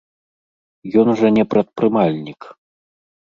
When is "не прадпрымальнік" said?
1.37-2.41